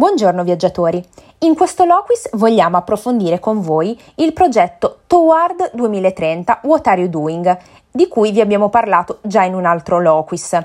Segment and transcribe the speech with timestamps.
[0.00, 1.04] Buongiorno viaggiatori!
[1.40, 7.58] In questo Loquis vogliamo approfondire con voi il progetto Toward 2030 What Are You Doing,
[7.90, 10.58] di cui vi abbiamo parlato già in un altro Loquis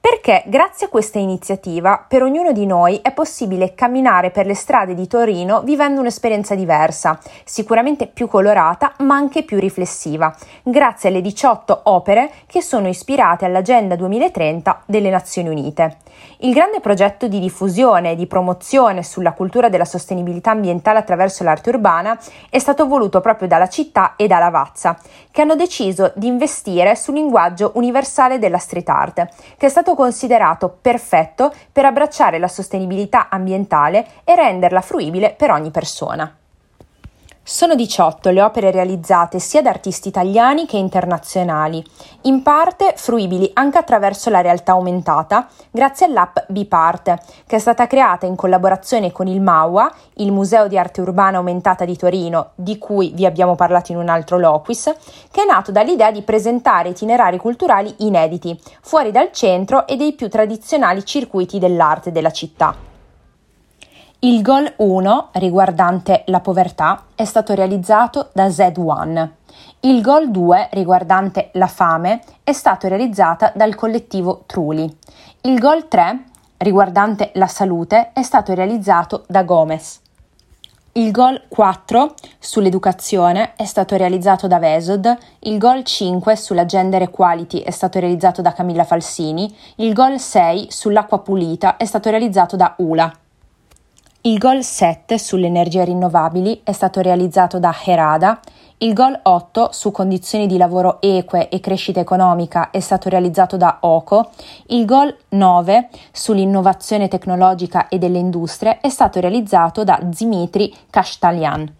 [0.00, 4.94] perché grazie a questa iniziativa per ognuno di noi è possibile camminare per le strade
[4.94, 11.80] di Torino vivendo un'esperienza diversa, sicuramente più colorata ma anche più riflessiva, grazie alle 18
[11.84, 15.96] opere che sono ispirate all'Agenda 2030 delle Nazioni Unite.
[16.38, 21.70] Il grande progetto di diffusione e di promozione sulla cultura della sostenibilità ambientale attraverso l'arte
[21.70, 22.18] urbana
[22.48, 24.96] è stato voluto proprio dalla città e da Lavazza,
[25.30, 30.78] che hanno deciso di investire sul linguaggio universale della street art, che è stato considerato
[30.80, 36.36] perfetto per abbracciare la sostenibilità ambientale e renderla fruibile per ogni persona.
[37.48, 41.80] Sono 18 le opere realizzate sia da artisti italiani che internazionali,
[42.22, 48.26] in parte fruibili anche attraverso la realtà aumentata, grazie all'app Bipart, che è stata creata
[48.26, 53.12] in collaborazione con il MAUA, il Museo di Arte Urbana Aumentata di Torino, di cui
[53.14, 54.92] vi abbiamo parlato in un altro Loquis,
[55.30, 60.28] che è nato dall'idea di presentare itinerari culturali inediti, fuori dal centro e dei più
[60.28, 62.85] tradizionali circuiti dell'arte della città.
[64.26, 69.28] Il Goal 1, riguardante la povertà, è stato realizzato da Z1.
[69.82, 74.92] Il Goal 2, riguardante la fame, è stato realizzato dal collettivo Truli.
[75.42, 76.24] Il Goal 3,
[76.56, 80.00] riguardante la salute, è stato realizzato da Gomez.
[80.94, 87.60] Il Goal 4 sull'educazione è stato realizzato da Vesod, il Goal 5 sulla Gender Equality
[87.60, 92.74] è stato realizzato da Camilla Falsini, il Goal 6 sull'acqua pulita è stato realizzato da
[92.78, 93.18] ULA.
[94.26, 98.40] Il Goal 7 sulle energie rinnovabili è stato realizzato da Herada,
[98.78, 103.76] il Goal 8 su condizioni di lavoro eque e crescita economica è stato realizzato da
[103.82, 104.30] OCO,
[104.70, 111.75] il Goal 9 sull'innovazione tecnologica e delle industrie è stato realizzato da Dimitri Kashtalian.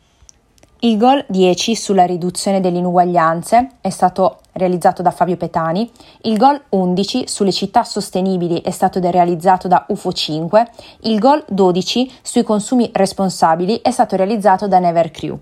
[0.81, 5.91] Il Goal 10 sulla riduzione delle inuguaglianze è stato realizzato da Fabio Petani,
[6.25, 10.71] il Goal 11 sulle città sostenibili è stato realizzato da UFO 5,
[11.05, 15.39] il Goal 12 sui consumi responsabili è stato realizzato da Never Crew.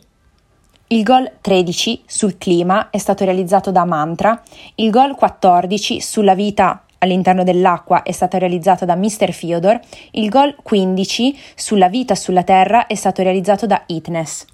[0.86, 4.40] Il Goal 13 sul clima è stato realizzato da Mantra,
[4.76, 9.32] il Goal 14 sulla vita all'interno dell'acqua è stato realizzato da Mr.
[9.32, 9.80] Fyodor,
[10.12, 14.52] il Goal 15 sulla vita sulla terra è stato realizzato da Itness.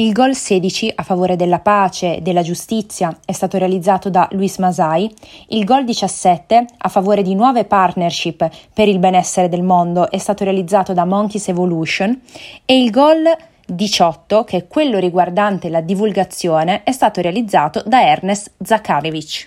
[0.00, 4.58] Il gol 16 a favore della pace e della giustizia è stato realizzato da Luis
[4.58, 5.12] Masai,
[5.48, 10.44] il gol 17 a favore di nuove partnership per il benessere del mondo è stato
[10.44, 12.16] realizzato da Monkeys Evolution
[12.64, 13.24] e il gol
[13.66, 19.46] 18, che è quello riguardante la divulgazione, è stato realizzato da Ernest Zakarevich.